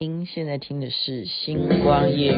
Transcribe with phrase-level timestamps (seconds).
[0.00, 2.36] 您现在听的是《星光夜雨》。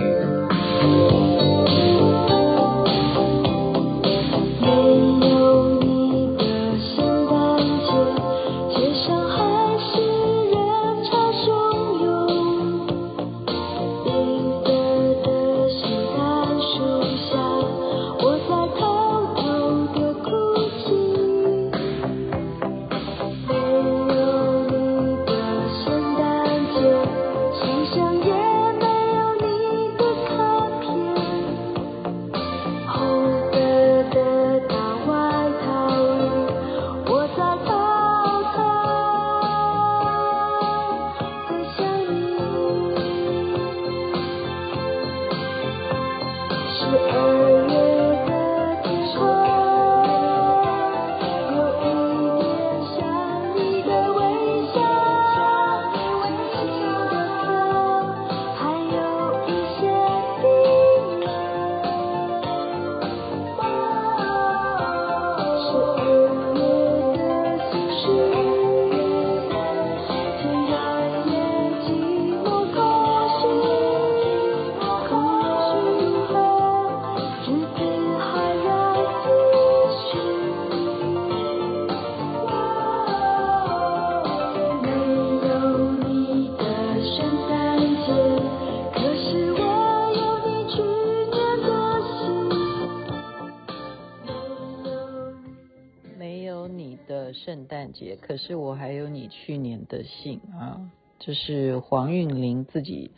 [98.20, 100.90] 可是我还有你去年的信啊！
[101.18, 103.10] 这是黄韵玲自己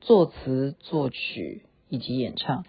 [0.00, 2.64] 作词作曲以及演唱，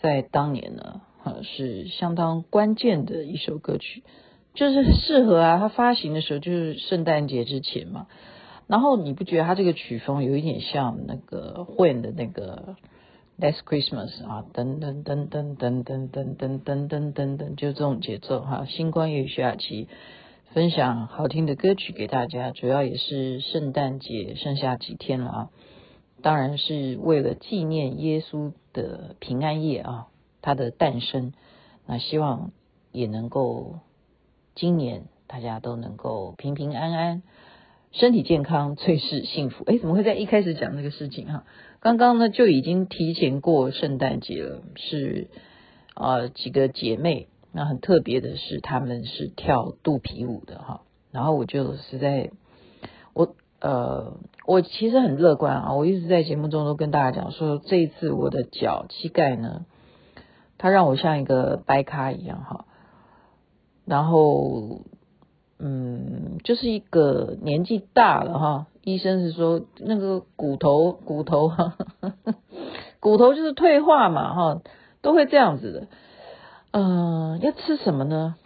[0.00, 4.02] 在当年呢，啊，是相当关键的一首歌曲，
[4.52, 8.08] 就是适合啊，它发行的时候就是圣诞节之前嘛。
[8.66, 12.76] 然后你不觉得它这个曲风有一点像那个 Wham 的那个
[13.38, 14.44] Last Christmas 啊？
[14.52, 18.66] 噔噔噔噔噔噔噔噔噔噔噔噔，就这种节奏哈。
[18.66, 19.88] 星光夜语徐雅琪。
[20.56, 25.50] 分享好听的歌曲给大家，主要也是圣诞节剩下几天了啊，
[26.22, 30.06] 当然是为了纪念耶稣的平安夜啊，
[30.40, 31.34] 他的诞生。
[31.84, 32.52] 那希望
[32.90, 33.80] 也能够
[34.54, 37.22] 今年大家都能够平平安安，
[37.92, 39.62] 身体健康，最是幸福。
[39.66, 41.44] 哎，怎么会在一开始讲这个事情哈？
[41.80, 45.28] 刚刚呢就已经提前过圣诞节了，是
[45.92, 47.28] 啊、几个姐妹。
[47.56, 52.30] 那很特别的是，他们是跳肚皮舞的哈，然后我就实在，
[53.14, 59.64] 我呃，我其实很乐观啊，我一直在节目中都跟大家讲说，这一次我的脚膝盖呢，
[60.58, 62.66] 它让我像一个掰咖一样哈，
[63.86, 64.82] 然后
[65.58, 71.78] 嗯，就是一个年纪大了哈，医生是说那个骨头骨头哈，
[73.00, 74.60] 骨头就是退化嘛哈，
[75.00, 75.88] 都会这样子的。
[76.78, 78.36] 嗯、要吃什么呢？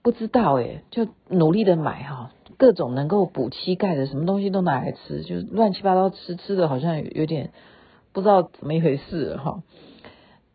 [0.00, 7.50] 不知道诶，就努力的买哈，各种能够补膝盖的什么东西都拿来吃，就乱七八糟吃，吃的好像有，有点
[8.14, 9.62] 不知道怎么一回事哈。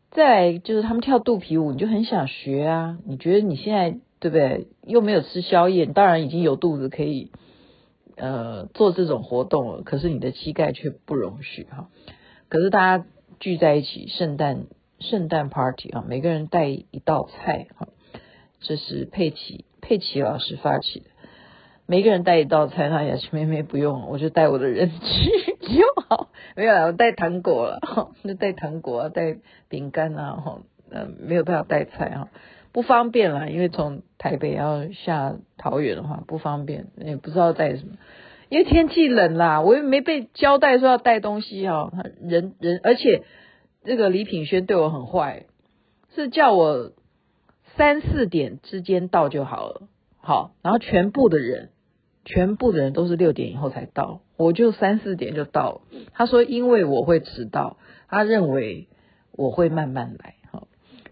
[0.10, 2.98] 再来就是他们跳肚皮舞，你就很想学啊。
[3.06, 4.68] 你觉得你现在对不对？
[4.84, 7.30] 又没有吃宵夜，当然已经有肚子可以
[8.16, 11.90] 呃做这种活动了，可是你的膝盖却不容许哈。
[12.50, 13.06] 可是大家
[13.40, 14.66] 聚在一起，圣诞。
[15.04, 17.90] 圣诞 party 啊，每个人带一道菜哈，
[18.62, 21.06] 这是佩奇佩奇老师发起的。
[21.86, 26.30] 每个人带一道菜，那雅琪妹妹不用，我就带我的人去 就好。
[26.56, 29.36] 没有啦，我带糖果了哈，就带糖果啊，带
[29.68, 32.30] 饼干啊哈，嗯，没有办法带菜哈，
[32.72, 37.96] 不方便啦，因为从台北要下桃园的话不方便，也不知道带什么，
[38.48, 43.24] 因为天气冷啦，我又没被交代说要带东西哈，人人而且。
[43.86, 45.46] 这个李品轩对我很坏，
[46.16, 46.94] 是叫我
[47.76, 51.70] 三四点之间到就好了，好，然后全部的人，
[52.24, 55.82] 全部的人都是六点以后才到，我就三四点就到。
[56.14, 57.78] 他说因为我会迟到，
[58.08, 58.88] 他认为
[59.32, 60.68] 我会慢慢来，好，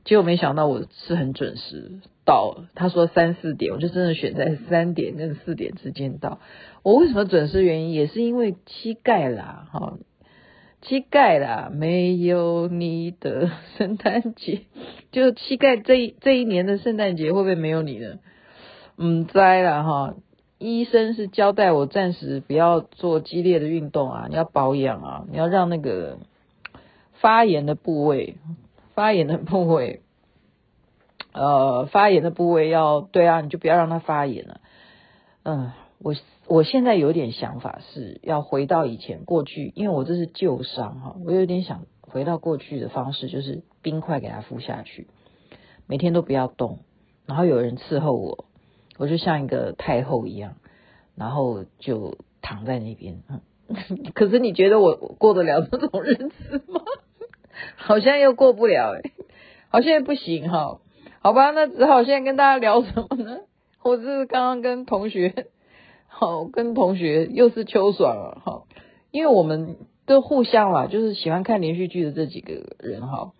[0.05, 2.69] 结果没想到我是很准时到了。
[2.73, 6.39] 他说三四点，我就真的选在三点跟四点之间到。
[6.83, 7.63] 我为什么准时？
[7.63, 9.97] 原因也是因为膝盖啦，哈。
[10.81, 14.61] 膝盖啦，没有你的圣诞节，
[15.11, 18.19] 就膝盖这一这一年的圣诞节会不会没有你呢？
[18.97, 20.15] 嗯，栽了哈。
[20.57, 26.19] 医生是交代我暂时不要做激烈的运动啊，你要保养啊，你要让那个
[27.13, 28.35] 发炎的部位，
[28.93, 30.01] 发炎的部位，
[31.33, 34.61] 呃，发炎的部位要对啊，你就不要让它发炎了。
[35.41, 36.13] 嗯，我
[36.51, 45.07] 我现在有点想法是要回到以前过去，因为我这是旧伤哈，我有点想回到过去的方式，就是冰块给它敷下去，
[45.87, 46.79] 每天都不要动，
[47.25, 48.43] 然后有人伺候我，
[48.97, 50.55] 我就像一个太后一样，
[51.15, 53.23] 然后就躺在那边。
[54.13, 56.81] 可是你觉得我过得了这种日子吗？
[57.77, 59.11] 好像又过不了哎，
[59.69, 60.81] 好像也不行哈。
[61.21, 63.37] 好吧，那只好现在跟大家聊什么呢？
[63.83, 65.47] 我是刚刚跟同学，
[66.13, 68.63] 好，跟同学又是秋爽了哈，
[69.09, 73.31] 因为我们都互相啦，就是喜欢看连续剧的这几个人哈，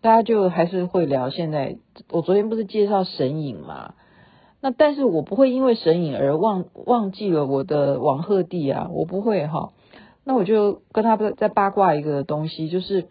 [0.00, 1.30] 大家就还是会聊。
[1.30, 1.78] 现在
[2.10, 3.94] 我昨天不是介绍神隐嘛，
[4.60, 9.72] 那但是我不会因为神隐而忘忘记了我的王鹤棣啊，我不会哈。
[10.24, 13.06] 那我就跟他在八卦一个东西，就是。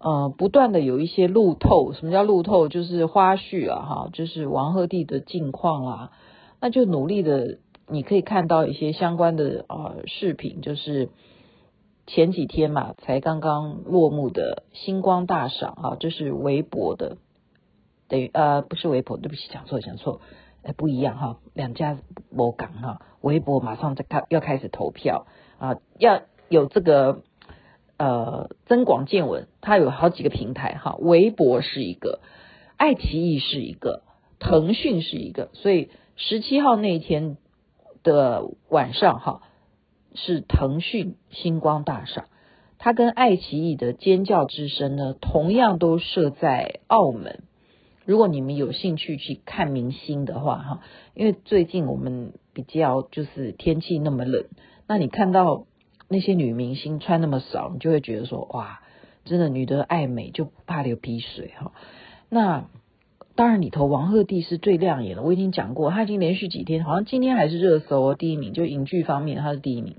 [0.00, 2.68] 呃，不断的有一些路透，什么叫路透？
[2.68, 6.12] 就是花絮啊，哈，就是王鹤棣的近况啊，
[6.60, 7.58] 那就努力的，
[7.90, 11.08] 你可以看到一些相关的呃视频，就是
[12.06, 17.16] 前几天嘛，才刚刚落幕的星光大赏啊，这是微博的，
[18.08, 20.20] 等于呃不是微博，对不起，讲错讲错，
[20.62, 21.98] 哎不一样哈，两家
[22.30, 25.26] 某港哈，微博马上在开要开始投票
[25.58, 27.22] 啊，要有这个。
[28.00, 32.20] 呃，增广见闻，它有好几个平台哈，微博是一个，
[32.76, 34.04] 爱奇艺是一个，
[34.38, 37.36] 腾讯是一个，所以十七号那一天
[38.02, 39.42] 的晚上哈，
[40.14, 42.26] 是腾讯星光大赏，
[42.78, 47.42] 它跟爱奇艺的尖叫之声呢，同样都设在澳门。
[48.04, 50.80] 如果你们有兴趣去看明星的话哈，
[51.14, 54.44] 因为最近我们比较就是天气那么冷，
[54.86, 55.66] 那你看到。
[56.10, 58.80] 那些女明星穿那么少，你就会觉得说哇，
[59.26, 61.72] 真的女的爱美就不怕流鼻水哈。
[62.30, 62.64] 那
[63.38, 69.94] 当然里头王鹤棣是最亮眼的，我已经讲过，他已经连续几天，好像今天还是热搜哦，第一名，就影剧方面他是第一名。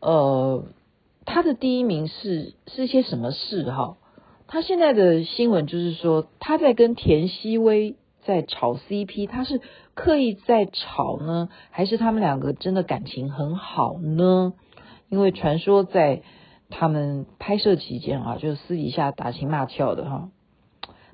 [0.00, 0.64] 呃，
[1.26, 3.98] 他的第一名是是些什么事哈？
[4.46, 7.96] 他现在的新闻就是说他在跟田曦薇。
[8.24, 9.60] 在炒 CP，他是
[9.94, 14.52] 刻意在炒呢，还是他们两个真的感情很好呢？
[15.08, 16.22] 因为传说在
[16.70, 20.28] 他们拍摄期间啊，就是私底下打情骂俏的哈。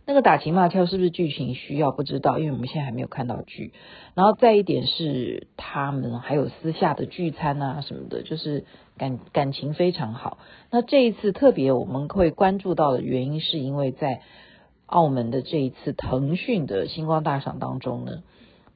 [0.08, 3.74] 那个打情骂俏是不是剧情需要不知道，因为我们现在还没有看到剧。
[4.14, 8.64] 然后再一点是他们还有私下的聚餐啊什么的，就是
[8.96, 10.38] 感感情非常好。
[10.70, 14.22] 那这一次特别我们会关注到的原因，是因为在。
[14.90, 18.22] 澳门的这一次腾讯的星光大赏当中呢，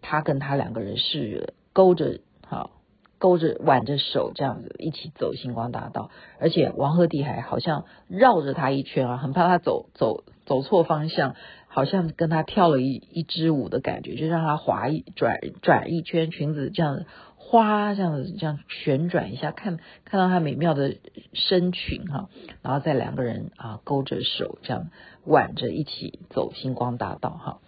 [0.02, 2.68] 他跟他两个人是勾着哈，
[3.16, 11.34] 勾着挽着手这样子一起走星光大道，而且王鹤棣还好像绕着他一圈啊，很怕他走走走错方向，
[11.68, 17.06] 好像跟他跳了一一支舞的感觉，就让他滑一转转一圈，裙子这样子
[17.36, 20.96] 花这样子这样旋转一下，看看到他美妙的
[21.32, 22.28] 身裙哈，
[22.62, 24.88] 然后再两个人啊勾着手这样。
[25.24, 27.60] 挽着一起走星光大道哈，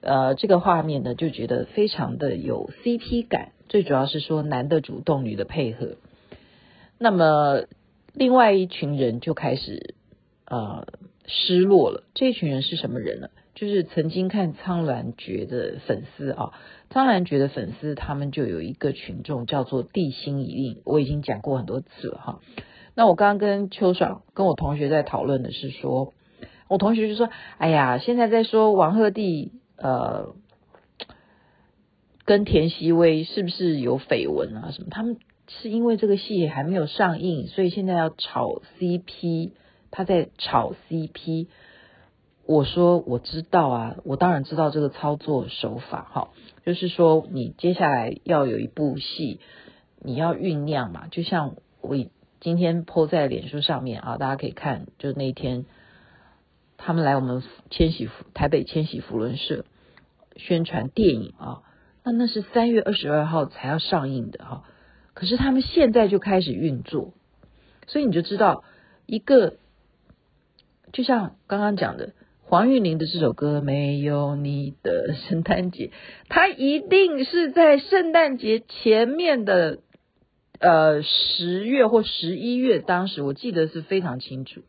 [0.00, 5.96] 呃，这个画面呢就觉得非常的有 CP 感，最主要是说男的主动，女的配合。
[6.96, 7.64] 那么
[8.14, 9.94] 另外一群人就开始
[10.46, 10.86] 呃
[11.26, 13.28] 失落了，这群人是什么人呢？
[13.54, 16.52] 就是曾经看《苍兰诀》的粉丝啊，
[16.92, 22.40] 《苍兰诀》的粉丝他们就有一个群众叫做地心引力，我已经讲过很多次了哈。
[22.94, 26.12] 那我刚刚跟秋爽跟我同学在讨论的是说。
[26.68, 27.28] 我同学就说
[27.58, 30.36] ：“哎呀，现在在说王鹤棣呃
[32.24, 34.70] 跟田曦薇是不是有绯闻啊？
[34.70, 34.86] 什么？
[34.88, 35.16] 他们
[35.48, 39.50] 是因为这个戏还没有上映，所以现在要炒 CP，
[39.90, 41.48] 他在炒 CP。
[42.46, 46.28] 我说我知道啊，我当然知道这个操作手法哈，
[46.64, 49.40] 就是说你接下来要有一部戏，
[50.00, 51.06] 你要酝酿嘛。
[51.10, 51.96] 就像我
[52.40, 55.66] 今天 po 在脸书上面啊，大家可以看，就那天。”
[56.82, 59.66] 他们来我们千禧台北千禧福伦社
[60.36, 61.60] 宣传电影啊，
[62.02, 64.64] 那那是三月二十二号才要上映的哈，
[65.12, 67.12] 可是他们现在就开始运作，
[67.86, 68.64] 所以你就知道
[69.04, 69.58] 一个，
[70.92, 75.86] 就像刚刚讲的黄韵玲的这首歌《没有你的圣诞节》，
[76.28, 79.78] 它一定是在圣诞节前面的
[80.58, 84.62] 呃十月或十一月，当时我记得是非常清楚。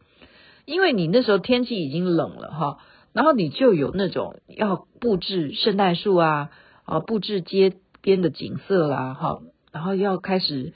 [0.66, 2.78] 因为你那时候天气已经冷了哈，
[3.14, 6.52] 然后你就有那种要布置圣诞树啊，
[6.84, 10.74] 啊布置街边的景色啦哈，然后要开始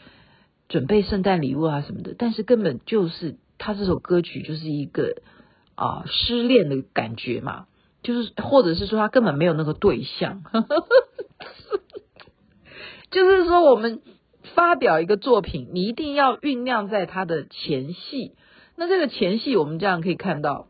[0.68, 5.22] 准备圣诞礼物啊什么的，但是根本就是他这首歌曲就是一个
[5.76, 7.68] 啊失恋的感觉嘛，
[8.02, 10.44] 就是或者是说他根本没有那个对象，
[13.12, 14.02] 就是说，我们
[14.56, 18.36] 发表一个作品，你一定要酝酿在他的前戏。
[18.76, 20.68] 那这个前戏，我们这样可以看到，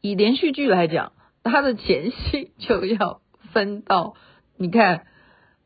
[0.00, 1.12] 以连续剧来讲，
[1.44, 3.20] 他的前戏就要
[3.52, 4.14] 分到，
[4.56, 5.06] 你看，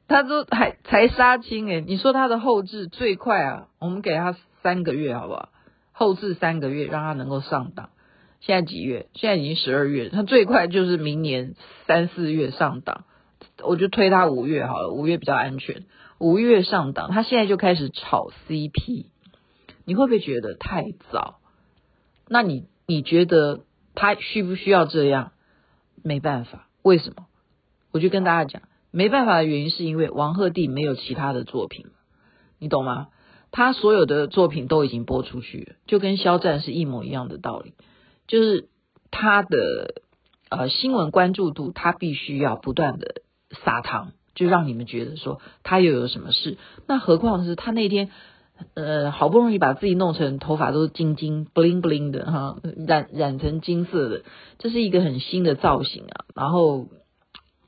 [0.07, 5.49] 他都还才杀青诶，你说他的后置最快啊，我们给他三个月好不好？
[5.93, 7.91] 后置三个月，让他能够上档。
[8.40, 9.09] 现在几月？
[9.14, 11.54] 现在已经十二月，他最快就是明年
[11.87, 13.04] 三四月上档。
[13.62, 15.85] 我就推他五月好了，五月比较安全。
[16.18, 19.07] 五月上档，他现在就开始炒 CP。
[19.85, 21.40] 你会不会觉得太早？
[22.28, 23.61] 那你你觉得
[23.95, 25.33] 他需不需要这样？
[26.02, 27.26] 没办法，为什么？
[27.90, 31.87] 我就跟大家讲，没办法的原因是因为王鹤棣没有其他的作品，
[32.59, 33.09] 你懂吗？
[33.50, 37.73] 他所有的作品都已经播出去了，就跟肖战是一模一样的道理，
[38.28, 38.68] 就是
[39.11, 39.94] 他的
[40.49, 43.23] 呃新闻关注度，他必须要不断的
[43.64, 46.58] 撒糖，就让你们觉得说他又有什么事。
[46.87, 48.11] 那何况是他那天。
[48.75, 52.56] 呃，好不容易把自己弄成头发都是金金 bling bling 的哈，
[52.88, 54.25] 染染成金色的，
[54.58, 56.25] 这是一个很新的造型啊。
[56.35, 56.88] 然后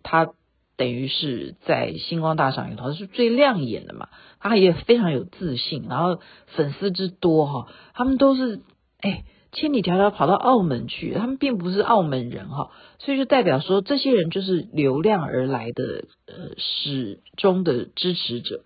[0.03, 0.33] 他
[0.77, 4.09] 等于是在星光大赏里头是最亮眼的嘛，
[4.41, 8.61] 他也非常有自信，然后粉丝之多哈，他们都是
[8.99, 18.63] 哎千里迢迢跑到澳门去，他们并不是澳门人哈，所以就代表说这些人就是流量而来的呃始终的支持者，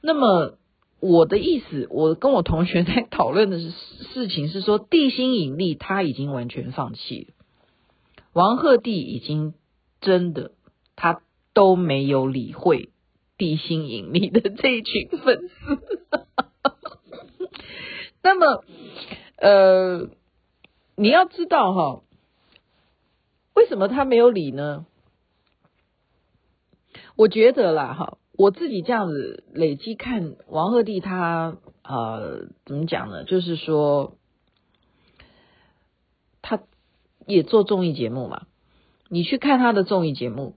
[0.00, 0.58] 那么。
[1.00, 3.70] 我的意思，我跟我同学在讨论的是
[4.14, 7.34] 事情是说，地心引力他已经完全放弃了，
[8.32, 9.52] 王鹤棣已经
[10.00, 10.52] 真的
[10.96, 11.20] 他
[11.52, 12.88] 都没有理会
[13.36, 15.78] 地心引力的这一群粉丝。
[18.22, 18.64] 那么，
[19.44, 20.08] 呃，
[20.96, 22.02] 你要知道哈，
[23.52, 24.86] 为什么他没有理呢？
[27.14, 28.16] 我觉得啦，哈。
[28.36, 33.24] 我自己这样子累积看王鹤棣他呃怎么讲呢？
[33.24, 34.16] 就是说
[36.40, 36.62] 他
[37.26, 38.46] 也做综艺节目嘛，
[39.10, 40.56] 你去看他的综艺节目，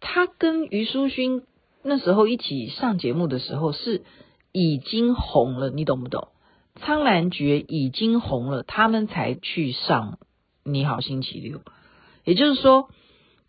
[0.00, 1.46] 他跟虞书欣
[1.82, 4.02] 那时候一起上节目的时候是
[4.50, 6.28] 已经红了，你懂不懂？
[6.76, 10.18] 苍兰诀已经红了，他们才去上
[10.64, 11.60] 你好星期六，
[12.24, 12.88] 也就是说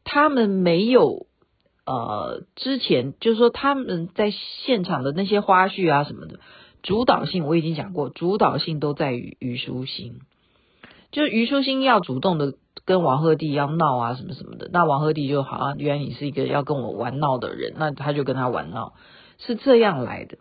[0.04, 1.28] 他们没有。
[1.90, 4.30] 呃，之前就是说他们在
[4.66, 6.42] 现场的那些花絮啊什么的，
[6.84, 10.20] 主导性我已经讲过，主导性都在于虞书欣，
[11.14, 18.92] 就是虞书欣要主动的跟王鹤棣要闹啊什么什么的，那王鹤棣就好像，原来你是一个要跟我玩闹的人，那他就跟他玩闹，
[19.38, 20.40] 是这样来的。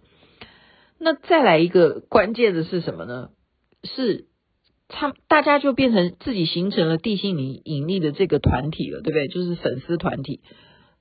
[0.98, 3.30] 那再来一个关键的是什么呢？
[3.82, 4.26] 是
[4.88, 9.28] 他大家就变成自己形成了地心引引力的这个团体了，对不对？
[9.28, 10.40] 就是粉丝团体。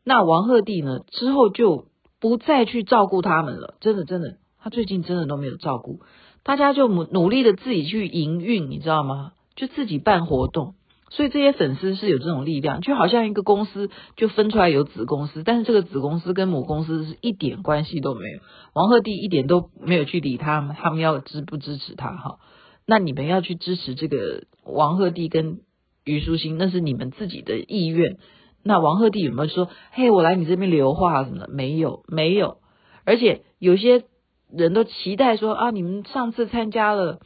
[0.03, 0.99] 那王鹤棣呢？
[1.11, 1.87] 之后就
[2.19, 6.01] 不再去照顾他们了，真的真的，他最近真的都没有照顾，
[6.43, 9.33] 大家就努努力的自己去营运，你知道吗？
[9.55, 10.75] 就自己办活动，
[11.09, 18.39] 所以这些粉丝是有这种力量，就好像一个公司就分出来有子公司，但是这个子公司跟母公司是一点关系都没有，
[18.73, 22.39] 王鹤棣一点都没有去理他们，他们要支不支持他哈？
[22.85, 25.59] 那你们要去支持这个王鹤棣跟
[26.03, 28.17] 虞书欣，那是你们自己的意愿。
[28.63, 31.47] 那王鹤棣有没有说，嘿，我来你这边留话什么的？
[31.49, 32.57] 没有，没有。
[33.05, 34.03] 而且有些
[34.51, 37.19] 人都期待说啊，你们上次参加了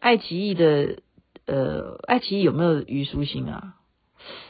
[0.00, 0.98] 爱奇艺的，
[1.46, 3.76] 呃，爱奇艺有没有虞书欣啊？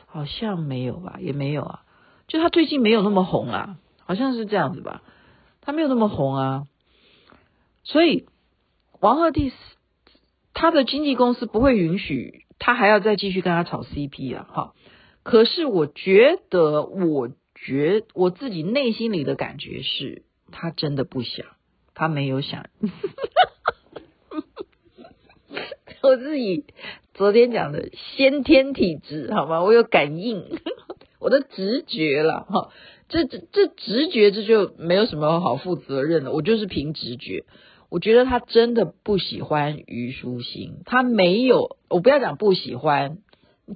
[0.06, 1.82] 好像没有吧，也没有啊。
[2.26, 5.02] 就他最近没有那么红啊，好像是这样子吧。
[5.60, 6.66] 他没有那么红啊，
[7.84, 8.26] 所以
[9.00, 9.52] 王鹤棣
[10.54, 14.74] 他的经纪公司不会允许他还要再继续跟他炒 CP 啊，哈。
[15.22, 20.22] 可是我觉得，我觉我自己内心里的感觉是，
[20.52, 21.46] 他真的不想，
[21.94, 22.66] 他没有想。
[26.02, 26.64] 我自己
[27.14, 29.62] 昨天讲的先天体质，好吗？
[29.62, 30.44] 我有感应，
[31.18, 32.70] 我的直觉了哈。
[33.08, 36.32] 这这这直觉，这就没有什么好负责任的。
[36.32, 37.44] 我就是凭直觉，
[37.88, 43.18] 我觉得他真的不喜欢虞书欣，他没有，我不要讲不喜欢。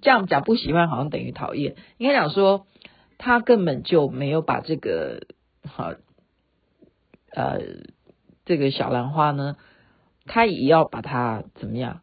[0.03, 2.69] 这样讲不喜欢好像等于讨厌，应该讲说
[3.19, 5.27] 他根本就没有把这个
[5.67, 5.95] 好
[7.33, 7.59] 呃
[8.45, 9.57] 这个小兰花呢，
[10.27, 12.03] 他也要把它怎么样，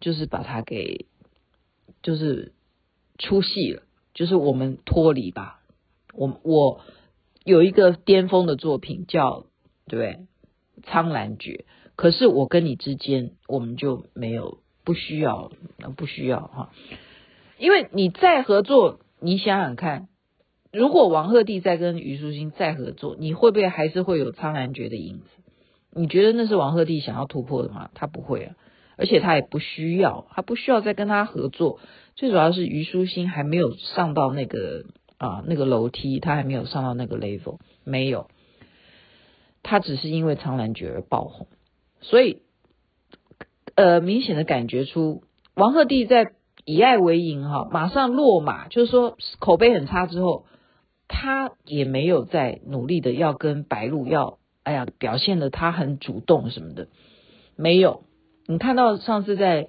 [0.00, 1.06] 就是把它给
[2.02, 2.52] 就是
[3.18, 3.82] 出戏了，
[4.14, 5.60] 就是我们脱离吧，
[6.12, 6.80] 我我
[7.44, 9.46] 有一个巅峰的作品叫
[9.86, 10.26] 对
[10.84, 11.64] 苍兰诀，
[11.96, 15.50] 可是我跟你之间我们就没有不需要
[15.96, 16.72] 不需要哈。
[17.58, 20.08] 因为你再合作，你想想看，
[20.72, 25.26] 如果王鹤棣再跟虞书欣再合作，你会不会还是会有苍兰诀的影子？
[25.90, 27.90] 你觉得那是王鹤棣想要突破的吗？
[27.94, 28.56] 他不会啊，
[28.96, 31.80] 而且他也不需要，他不需要再跟他合作。
[32.14, 34.84] 最主要是虞书欣还没有上到那个
[35.18, 38.28] 啊那个楼梯，他还没有上到那个 level，没有。
[39.62, 41.48] 他只是因为苍兰诀而爆红，
[42.00, 42.42] 所以
[43.74, 45.24] 呃明显的感觉出
[45.54, 46.32] 王鹤棣在
[46.64, 50.46] 以爱为营哈，马上落马，就是说口碑很差之后，
[51.08, 54.38] 他也没有再努力的要跟白鹿要。
[54.62, 56.88] 哎呀，表现的他很主动什么的，
[57.56, 58.02] 没有。
[58.48, 59.68] 你看到上次在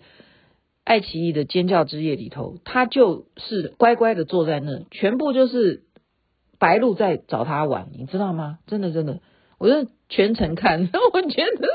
[0.84, 5.84] 爱奇艺的尖叫之夜里头，他就是乖乖的坐在那，全部就是
[6.60, 8.60] 白鹿在找他玩，你知道吗？
[8.68, 9.20] 真的真的，
[9.60, 11.68] 我就全程看， 我觉得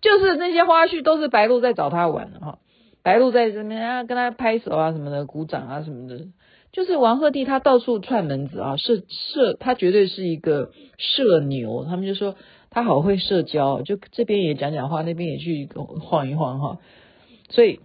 [0.00, 2.58] 就是那些花絮都是白鹿在找他玩哈，
[3.02, 6.26] 白鹿在这边啊跟他拍手啊什么的，鼓掌啊什么的。
[6.72, 11.86] 就是王鹤棣，他到处串门子啊，社社，他绝对是一个社牛。
[11.86, 12.36] 他们就说
[12.76, 15.66] 他好会社交，就这边也讲讲话，那边也去
[16.02, 16.78] 晃一晃哈。
[17.48, 17.80] 所以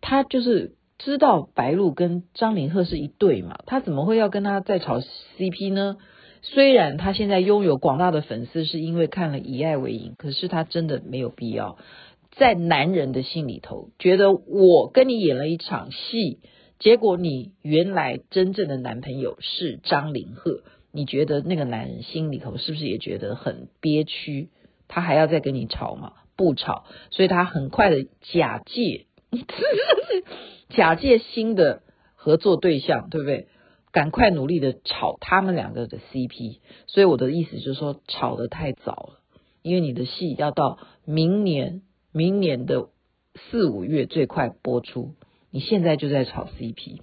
[0.00, 5.96] 他就是知道白鹿跟张凌赫是一对嘛，他怎么会要跟他再炒 CP 呢？
[6.42, 11.76] 虽然他现在拥有广大的粉丝，是因为看了《以爱为营》，可是他真的没有必要
[12.30, 16.38] 在男人的心里头觉得我跟你演了一场戏。
[16.78, 24.50] 结果你原来真正的男朋友是张凌赫，你觉得那个男人心里头是不是也觉得很憋屈？
[24.88, 26.12] 他还要再跟你吵吗？
[26.36, 29.06] 不吵，所以他很快的假借
[30.68, 31.82] 假借新的
[32.14, 33.48] 合作对象，对不对？
[33.90, 36.58] 赶快努力的炒他们两个的 CP。
[36.86, 39.20] 所以我的意思就是说，炒得太早了，
[39.62, 41.82] 因为你的戏要到明年，
[42.12, 42.88] 明年的
[43.34, 45.14] 四五月最快播出。
[45.50, 47.00] 你现在就在炒 CP，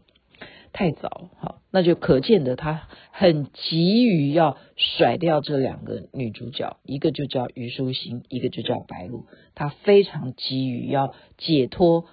[0.74, 12.06] 太早了，好，那就可见的他很急于要甩掉这两个女主角，一个就叫虞书欣，一个就叫白鹿，他非常急于要解脱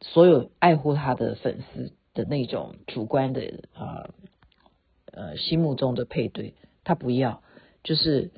[0.00, 3.42] 所有爱护他的粉丝的那种主观的
[3.74, 4.10] 啊
[5.12, 7.42] 呃，心目中的配对，他不要，
[7.82, 8.30] 就是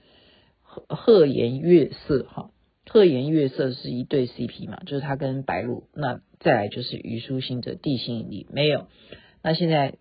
[0.63, 2.51] 和和颜悦色哈。
[2.85, 8.87] 和颜悦色是一对 CP 嘛，就是他跟白鹿，那再来就是虞书欣的地心引力没有，
[9.43, 9.95] 那现在，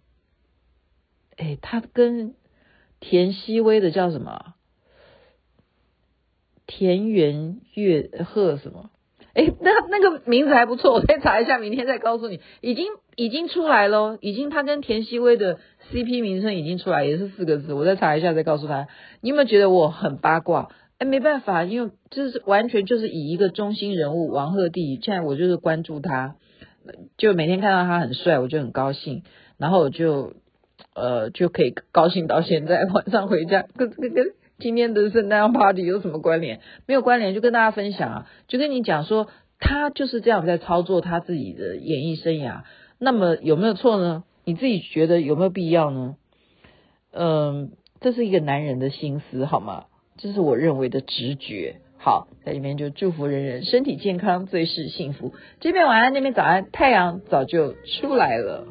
[1.38, 2.36] 哎，他跟
[3.00, 4.54] 田曦薇的叫什么？
[6.68, 8.90] 田园月鹤什么？
[9.34, 12.42] 哎，那那个名字还不错，我再查一下，明天再告诉你。
[12.60, 15.58] 已经已经出来了，已经他跟田曦薇的
[15.92, 18.88] CP 名称已经出来，也是四个字，我再查一下再告诉他。
[19.22, 20.70] 你有没有觉得我很八卦？
[20.98, 26.36] 哎，没办法，因为就是完全就是以一个中心人物王鹤棣，现在我就是关注他，
[27.17, 29.24] 就每天看到他很帅，我就很高兴，
[29.58, 30.34] 然后我就
[30.96, 34.26] 呃就可以高兴到现在晚上回家，跟跟跟
[34.60, 36.60] 今天的圣诞 party 有什么关联？
[36.88, 39.28] 没有关联，就跟大家分享啊，就跟你讲说，
[39.60, 42.62] 他就是这样在操作他自己的演艺生涯，
[43.00, 44.24] 那么有没有错呢？
[44.44, 46.15] 你自己觉得有没有必要呢？
[47.12, 49.86] 嗯，这是一个男人的心思，好吗？
[50.17, 51.78] 这是我认为的直觉。
[52.04, 55.36] 好，在里面就祝福人人身体健康，最是幸福。
[55.60, 58.66] 这边晚安，那边早安，太阳早就出来了。